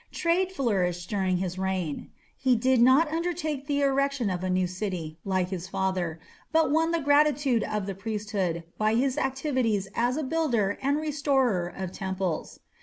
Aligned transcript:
Trade 0.11 0.51
flourished 0.51 1.11
during 1.11 1.37
his 1.37 1.59
reign. 1.59 2.09
He 2.35 2.55
did 2.55 2.81
not 2.81 3.07
undertake 3.11 3.67
the 3.67 3.81
erection 3.81 4.31
of 4.31 4.43
a 4.43 4.49
new 4.49 4.65
city, 4.65 5.19
like 5.23 5.49
his 5.49 5.67
father, 5.67 6.19
but 6.51 6.71
won 6.71 6.89
the 6.89 6.99
gratitude 7.01 7.61
of 7.63 7.85
the 7.85 7.93
priesthood 7.93 8.63
by 8.79 8.95
his 8.95 9.15
activities 9.15 9.87
as 9.93 10.17
a 10.17 10.23
builder 10.23 10.79
and 10.81 10.97
restorer 10.97 11.67
of 11.67 11.91
temples. 11.91 12.61